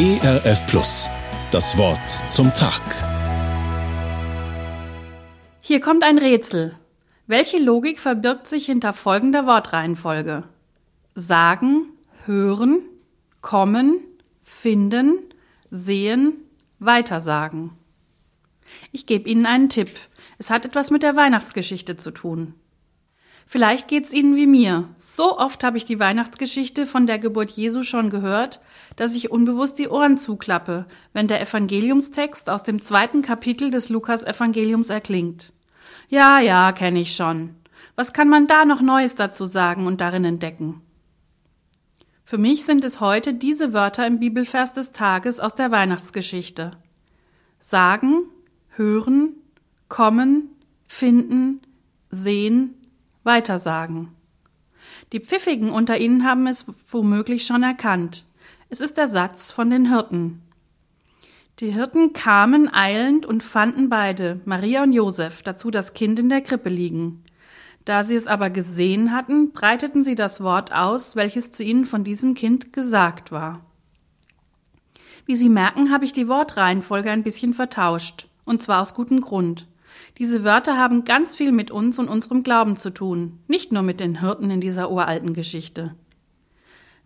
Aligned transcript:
ERF 0.00 0.66
Plus. 0.66 1.10
Das 1.50 1.76
Wort 1.76 2.00
zum 2.30 2.54
Tag. 2.54 2.80
Hier 5.62 5.80
kommt 5.80 6.04
ein 6.04 6.16
Rätsel. 6.16 6.74
Welche 7.26 7.58
Logik 7.58 7.98
verbirgt 7.98 8.46
sich 8.46 8.64
hinter 8.64 8.94
folgender 8.94 9.44
Wortreihenfolge? 9.44 10.44
Sagen, 11.14 11.90
hören, 12.24 12.78
kommen, 13.42 13.98
finden, 14.42 15.18
sehen, 15.70 16.32
weitersagen. 16.78 17.72
Ich 18.92 19.04
gebe 19.04 19.28
Ihnen 19.28 19.44
einen 19.44 19.68
Tipp. 19.68 19.90
Es 20.38 20.48
hat 20.48 20.64
etwas 20.64 20.90
mit 20.90 21.02
der 21.02 21.14
Weihnachtsgeschichte 21.14 21.98
zu 21.98 22.10
tun. 22.10 22.54
Vielleicht 23.52 23.88
geht's 23.88 24.12
Ihnen 24.12 24.36
wie 24.36 24.46
mir. 24.46 24.88
So 24.94 25.36
oft 25.36 25.64
habe 25.64 25.76
ich 25.76 25.84
die 25.84 25.98
Weihnachtsgeschichte 25.98 26.86
von 26.86 27.08
der 27.08 27.18
Geburt 27.18 27.50
Jesu 27.50 27.82
schon 27.82 28.08
gehört, 28.08 28.60
dass 28.94 29.16
ich 29.16 29.32
unbewusst 29.32 29.80
die 29.80 29.88
Ohren 29.88 30.18
zuklappe, 30.18 30.86
wenn 31.14 31.26
der 31.26 31.40
Evangeliumstext 31.40 32.48
aus 32.48 32.62
dem 32.62 32.80
zweiten 32.80 33.22
Kapitel 33.22 33.72
des 33.72 33.88
Lukas-Evangeliums 33.88 34.88
erklingt. 34.88 35.52
Ja, 36.08 36.38
ja, 36.38 36.70
kenne 36.70 37.00
ich 37.00 37.16
schon. 37.16 37.56
Was 37.96 38.12
kann 38.12 38.28
man 38.28 38.46
da 38.46 38.64
noch 38.64 38.82
Neues 38.82 39.16
dazu 39.16 39.46
sagen 39.46 39.88
und 39.88 40.00
darin 40.00 40.24
entdecken? 40.24 40.82
Für 42.22 42.38
mich 42.38 42.64
sind 42.64 42.84
es 42.84 43.00
heute 43.00 43.34
diese 43.34 43.72
Wörter 43.72 44.06
im 44.06 44.20
Bibelvers 44.20 44.74
des 44.74 44.92
Tages 44.92 45.40
aus 45.40 45.56
der 45.56 45.72
Weihnachtsgeschichte. 45.72 46.70
Sagen, 47.58 48.26
hören, 48.76 49.30
kommen, 49.88 50.50
finden, 50.86 51.62
sehen, 52.10 52.76
weitersagen. 53.24 54.08
Die 55.12 55.20
Pfiffigen 55.20 55.70
unter 55.70 55.98
ihnen 55.98 56.24
haben 56.24 56.46
es 56.46 56.66
womöglich 56.88 57.46
schon 57.46 57.62
erkannt. 57.62 58.24
Es 58.68 58.80
ist 58.80 58.96
der 58.96 59.08
Satz 59.08 59.52
von 59.52 59.70
den 59.70 59.90
Hirten. 59.90 60.42
Die 61.58 61.72
Hirten 61.72 62.12
kamen 62.12 62.72
eilend 62.72 63.26
und 63.26 63.42
fanden 63.42 63.88
beide, 63.90 64.40
Maria 64.44 64.82
und 64.82 64.92
Josef, 64.92 65.42
dazu 65.42 65.70
das 65.70 65.92
Kind 65.92 66.18
in 66.18 66.28
der 66.28 66.40
Krippe 66.40 66.70
liegen. 66.70 67.22
Da 67.84 68.04
sie 68.04 68.14
es 68.14 68.26
aber 68.26 68.50
gesehen 68.50 69.12
hatten, 69.12 69.52
breiteten 69.52 70.04
sie 70.04 70.14
das 70.14 70.42
Wort 70.42 70.72
aus, 70.72 71.16
welches 71.16 71.50
zu 71.50 71.62
ihnen 71.62 71.86
von 71.86 72.04
diesem 72.04 72.34
Kind 72.34 72.72
gesagt 72.72 73.32
war. 73.32 73.64
Wie 75.26 75.36
Sie 75.36 75.48
merken, 75.48 75.92
habe 75.92 76.04
ich 76.04 76.12
die 76.12 76.28
Wortreihenfolge 76.28 77.10
ein 77.10 77.22
bisschen 77.22 77.54
vertauscht, 77.54 78.28
und 78.44 78.62
zwar 78.62 78.80
aus 78.80 78.94
gutem 78.94 79.20
Grund. 79.20 79.66
Diese 80.18 80.44
Wörter 80.44 80.76
haben 80.76 81.04
ganz 81.04 81.36
viel 81.36 81.52
mit 81.52 81.70
uns 81.70 81.98
und 81.98 82.08
unserem 82.08 82.42
Glauben 82.42 82.76
zu 82.76 82.90
tun, 82.90 83.38
nicht 83.48 83.72
nur 83.72 83.82
mit 83.82 84.00
den 84.00 84.20
Hirten 84.20 84.50
in 84.50 84.60
dieser 84.60 84.90
uralten 84.90 85.34
Geschichte. 85.34 85.94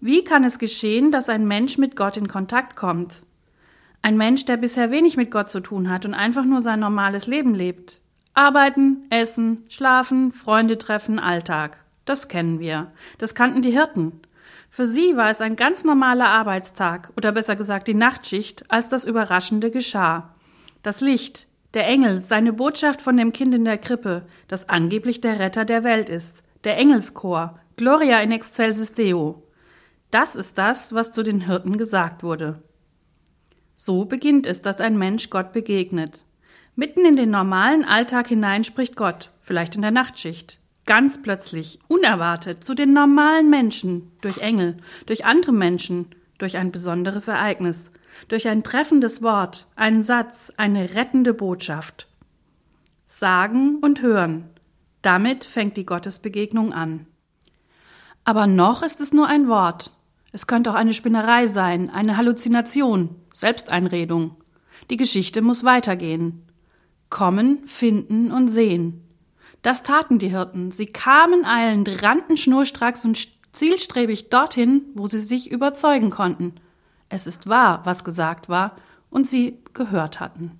Wie 0.00 0.24
kann 0.24 0.44
es 0.44 0.58
geschehen, 0.58 1.10
dass 1.10 1.28
ein 1.28 1.46
Mensch 1.46 1.78
mit 1.78 1.96
Gott 1.96 2.16
in 2.16 2.28
Kontakt 2.28 2.76
kommt? 2.76 3.22
Ein 4.02 4.16
Mensch, 4.18 4.44
der 4.44 4.58
bisher 4.58 4.90
wenig 4.90 5.16
mit 5.16 5.30
Gott 5.30 5.48
zu 5.48 5.60
tun 5.60 5.88
hat 5.88 6.04
und 6.04 6.12
einfach 6.12 6.44
nur 6.44 6.60
sein 6.60 6.80
normales 6.80 7.26
Leben 7.26 7.54
lebt. 7.54 8.02
Arbeiten, 8.34 9.06
essen, 9.10 9.64
schlafen, 9.68 10.30
Freunde 10.32 10.76
treffen, 10.76 11.18
Alltag. 11.18 11.78
Das 12.04 12.28
kennen 12.28 12.60
wir. 12.60 12.92
Das 13.16 13.34
kannten 13.34 13.62
die 13.62 13.70
Hirten. 13.70 14.20
Für 14.68 14.86
sie 14.86 15.16
war 15.16 15.30
es 15.30 15.40
ein 15.40 15.56
ganz 15.56 15.84
normaler 15.84 16.28
Arbeitstag 16.28 17.12
oder 17.16 17.32
besser 17.32 17.56
gesagt 17.56 17.86
die 17.86 17.94
Nachtschicht, 17.94 18.70
als 18.70 18.88
das 18.88 19.04
Überraschende 19.04 19.70
geschah. 19.70 20.34
Das 20.82 21.00
Licht, 21.00 21.46
der 21.74 21.88
Engel, 21.88 22.22
seine 22.22 22.52
Botschaft 22.52 23.02
von 23.02 23.16
dem 23.16 23.32
Kind 23.32 23.54
in 23.54 23.64
der 23.64 23.78
Krippe, 23.78 24.22
das 24.48 24.68
angeblich 24.68 25.20
der 25.20 25.40
Retter 25.40 25.64
der 25.64 25.84
Welt 25.84 26.08
ist, 26.08 26.44
der 26.62 26.78
Engelschor, 26.78 27.58
Gloria 27.76 28.20
in 28.20 28.30
excelsis 28.30 28.94
Deo. 28.94 29.42
Das 30.10 30.36
ist 30.36 30.56
das, 30.56 30.94
was 30.94 31.10
zu 31.10 31.24
den 31.24 31.42
Hirten 31.42 31.76
gesagt 31.76 32.22
wurde. 32.22 32.62
So 33.74 34.04
beginnt 34.04 34.46
es, 34.46 34.62
dass 34.62 34.80
ein 34.80 34.96
Mensch 34.96 35.30
Gott 35.30 35.52
begegnet. 35.52 36.24
Mitten 36.76 37.04
in 37.04 37.16
den 37.16 37.30
normalen 37.30 37.84
Alltag 37.84 38.28
hinein 38.28 38.62
spricht 38.62 38.94
Gott, 38.94 39.30
vielleicht 39.40 39.74
in 39.74 39.82
der 39.82 39.90
Nachtschicht. 39.90 40.60
Ganz 40.86 41.22
plötzlich, 41.22 41.80
unerwartet, 41.88 42.62
zu 42.62 42.74
den 42.74 42.92
normalen 42.92 43.50
Menschen, 43.50 44.12
durch 44.20 44.38
Engel, 44.38 44.76
durch 45.06 45.24
andere 45.24 45.52
Menschen, 45.52 46.06
durch 46.38 46.56
ein 46.56 46.70
besonderes 46.70 47.26
Ereignis– 47.26 47.90
durch 48.28 48.48
ein 48.48 48.62
treffendes 48.62 49.22
Wort, 49.22 49.66
einen 49.76 50.02
Satz, 50.02 50.52
eine 50.56 50.94
rettende 50.94 51.34
Botschaft. 51.34 52.08
Sagen 53.06 53.78
und 53.80 54.02
hören. 54.02 54.48
Damit 55.02 55.44
fängt 55.44 55.76
die 55.76 55.86
Gottesbegegnung 55.86 56.72
an. 56.72 57.06
Aber 58.24 58.46
noch 58.46 58.82
ist 58.82 59.00
es 59.00 59.12
nur 59.12 59.28
ein 59.28 59.48
Wort. 59.48 59.92
Es 60.32 60.46
könnte 60.46 60.70
auch 60.70 60.74
eine 60.74 60.94
Spinnerei 60.94 61.46
sein, 61.46 61.90
eine 61.90 62.16
Halluzination, 62.16 63.14
Selbsteinredung. 63.32 64.36
Die 64.90 64.96
Geschichte 64.96 65.42
muss 65.42 65.64
weitergehen. 65.64 66.42
Kommen, 67.10 67.66
finden 67.66 68.32
und 68.32 68.48
sehen. 68.48 69.02
Das 69.62 69.82
taten 69.82 70.18
die 70.18 70.28
Hirten. 70.28 70.70
Sie 70.70 70.86
kamen 70.86 71.44
eilend, 71.44 72.02
rannten 72.02 72.36
schnurstracks 72.36 73.04
und 73.04 73.28
zielstrebig 73.52 74.30
dorthin, 74.30 74.82
wo 74.94 75.06
sie 75.06 75.20
sich 75.20 75.50
überzeugen 75.50 76.10
konnten. 76.10 76.54
Es 77.08 77.26
ist 77.26 77.48
wahr, 77.48 77.80
was 77.84 78.04
gesagt 78.04 78.48
war 78.48 78.76
und 79.10 79.28
sie 79.28 79.58
gehört 79.72 80.20
hatten. 80.20 80.58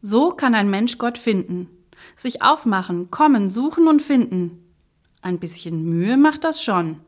So 0.00 0.30
kann 0.30 0.54
ein 0.54 0.70
Mensch 0.70 0.98
Gott 0.98 1.18
finden, 1.18 1.68
sich 2.16 2.42
aufmachen, 2.42 3.10
kommen, 3.10 3.48
suchen 3.48 3.86
und 3.86 4.02
finden. 4.02 4.64
Ein 5.20 5.38
bisschen 5.38 5.84
Mühe 5.84 6.16
macht 6.16 6.42
das 6.42 6.62
schon. 6.62 7.00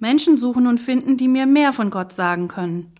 Menschen 0.00 0.36
suchen 0.36 0.66
und 0.66 0.78
finden, 0.80 1.16
die 1.16 1.28
mir 1.28 1.46
mehr 1.46 1.72
von 1.72 1.90
Gott 1.90 2.12
sagen 2.12 2.48
können. 2.48 2.92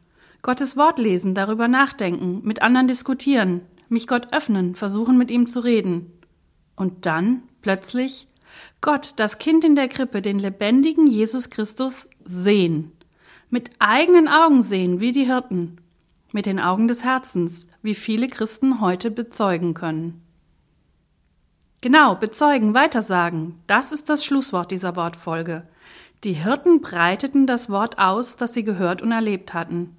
Gottes 0.42 0.76
Wort 0.76 0.98
lesen, 0.98 1.34
darüber 1.34 1.66
nachdenken, 1.66 2.42
mit 2.44 2.62
anderen 2.62 2.86
diskutieren, 2.86 3.62
mich 3.88 4.06
Gott 4.06 4.32
öffnen, 4.32 4.76
versuchen 4.76 5.18
mit 5.18 5.30
ihm 5.30 5.46
zu 5.46 5.58
reden. 5.60 6.12
Und 6.76 7.06
dann, 7.06 7.42
plötzlich, 7.62 8.28
Gott, 8.80 9.14
das 9.16 9.38
Kind 9.38 9.64
in 9.64 9.74
der 9.74 9.88
Krippe, 9.88 10.22
den 10.22 10.38
lebendigen 10.38 11.08
Jesus 11.08 11.50
Christus, 11.50 12.08
sehen 12.24 12.92
mit 13.54 13.70
eigenen 13.78 14.26
Augen 14.26 14.64
sehen, 14.64 15.00
wie 15.00 15.12
die 15.12 15.26
Hirten, 15.26 15.76
mit 16.32 16.44
den 16.44 16.58
Augen 16.58 16.88
des 16.88 17.04
Herzens, 17.04 17.68
wie 17.82 17.94
viele 17.94 18.26
Christen 18.26 18.80
heute 18.80 19.12
bezeugen 19.12 19.74
können. 19.74 20.20
Genau, 21.80 22.16
bezeugen, 22.16 22.74
weitersagen, 22.74 23.60
das 23.68 23.92
ist 23.92 24.08
das 24.08 24.24
Schlusswort 24.24 24.72
dieser 24.72 24.96
Wortfolge. 24.96 25.68
Die 26.24 26.32
Hirten 26.32 26.80
breiteten 26.80 27.46
das 27.46 27.70
Wort 27.70 28.00
aus, 28.00 28.34
das 28.34 28.54
sie 28.54 28.64
gehört 28.64 29.02
und 29.02 29.12
erlebt 29.12 29.54
hatten. 29.54 29.96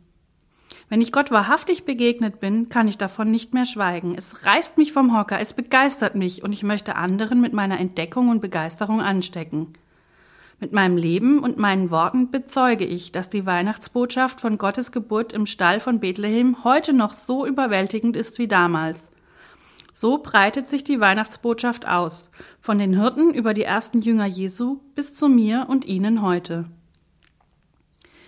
Wenn 0.90 1.00
ich 1.00 1.14
Gott 1.14 1.32
wahrhaftig 1.32 1.86
begegnet 1.86 2.42
bin, 2.42 2.68
kann 2.68 2.90
ich 2.90 2.98
davon 2.98 3.32
nicht 3.32 3.54
mehr 3.54 3.66
schweigen. 3.66 4.16
Es 4.18 4.46
reißt 4.46 4.78
mich 4.78 4.92
vom 4.92 5.18
Hocker, 5.18 5.40
es 5.40 5.54
begeistert 5.54 6.16
mich 6.16 6.44
und 6.44 6.52
ich 6.52 6.64
möchte 6.64 6.98
anderen 6.98 7.40
mit 7.40 7.54
meiner 7.54 7.80
Entdeckung 7.80 8.28
und 8.28 8.42
Begeisterung 8.42 9.00
anstecken. 9.00 9.76
Mit 10.60 10.72
meinem 10.72 10.96
Leben 10.96 11.40
und 11.40 11.58
meinen 11.58 11.92
Worten 11.92 12.32
bezeuge 12.32 12.86
ich, 12.86 13.12
dass 13.12 13.30
die 13.30 13.46
Weihnachtsbotschaft 13.46 14.40
von 14.40 14.58
Gottes 14.58 14.92
Geburt 14.92 15.34
im 15.34 15.46
Stall 15.46 15.80
von 15.80 16.00
Bethlehem 16.00 16.64
heute 16.64 16.94
noch 16.94 17.12
so 17.12 17.46
überwältigend 17.46 18.16
ist 18.16 18.40
wie 18.40 18.48
damals. 18.48 19.10
So 19.92 20.18
breitet 20.18 20.68
sich 20.68 20.84
die 20.84 21.00
Weihnachtsbotschaft 21.00 21.88
aus, 21.88 22.32
von 22.62 22.80
den 22.80 23.00
Hirten 23.00 23.34
über 23.34 23.54
die 23.54 23.64
ersten 23.64 24.02
Jünger 24.02 24.26
Jesu 24.26 24.80
bis 24.94 25.14
zu 25.14 25.28
mir 25.28 25.68
und 25.70 25.86
Ihnen 25.86 26.22
heute. 26.22 26.66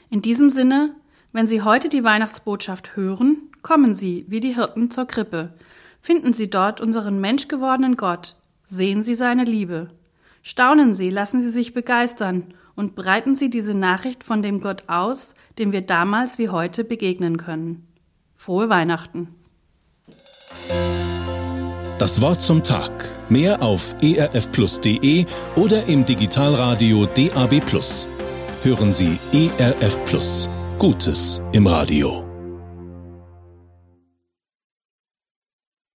In 0.10 0.22
diesem 0.22 0.50
Sinne, 0.50 0.96
wenn 1.32 1.48
Sie 1.48 1.62
heute 1.62 1.90
die 1.90 2.04
Weihnachtsbotschaft 2.04 2.96
hören, 2.96 3.50
kommen 3.62 3.94
Sie 3.94 4.26
wie 4.30 4.40
die 4.40 4.56
Hirten 4.56 4.92
zur 4.92 5.06
Krippe, 5.06 5.54
finden 6.02 6.34
Sie 6.34 6.50
dort 6.50 6.80
unseren 6.80 7.20
menschgewordenen 7.20 7.98
Gott, 7.98 8.38
sehen 8.64 9.04
Sie 9.04 9.16
seine 9.16 9.44
Liebe, 9.44 9.90
Staunen 10.48 10.94
Sie, 10.94 11.10
lassen 11.10 11.42
Sie 11.42 11.50
sich 11.50 11.74
begeistern 11.74 12.54
und 12.74 12.96
breiten 12.96 13.36
Sie 13.36 13.50
diese 13.50 13.74
Nachricht 13.74 14.24
von 14.24 14.42
dem 14.42 14.62
Gott 14.62 14.86
aus, 14.88 15.36
dem 15.60 15.74
wir 15.74 15.82
damals 15.82 16.38
wie 16.38 16.48
heute 16.48 16.86
begegnen 16.86 17.36
können. 17.36 17.86
Frohe 18.38 18.70
Weihnachten. 18.70 19.36
Das 22.00 22.22
Wort 22.22 22.42
zum 22.42 22.64
Tag. 22.64 22.92
Mehr 23.28 23.62
auf 23.62 23.94
erfplus.de 24.02 25.26
oder 25.58 25.84
im 25.88 26.06
Digitalradio 26.06 27.08
DAB+. 27.08 27.62
Hören 28.64 28.94
Sie 28.94 29.20
ERF 29.34 30.00
Plus. 30.06 30.48
Gutes 30.80 31.42
im 31.52 31.68
Radio. 31.68 32.27